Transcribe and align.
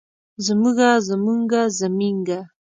زمونږه 0.45 0.89
زمونګه 1.07 1.61
زمينګه 1.79 2.39